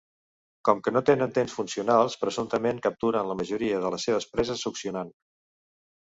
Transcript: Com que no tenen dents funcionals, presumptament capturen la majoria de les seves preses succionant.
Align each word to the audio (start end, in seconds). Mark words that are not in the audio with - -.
Com 0.69 0.79
que 0.85 0.93
no 0.95 1.03
tenen 1.09 1.35
dents 1.35 1.53
funcionals, 1.57 2.15
presumptament 2.21 2.81
capturen 2.87 3.31
la 3.33 3.37
majoria 3.43 3.83
de 3.85 3.93
les 3.97 4.09
seves 4.09 4.29
preses 4.35 4.67
succionant. 4.69 5.15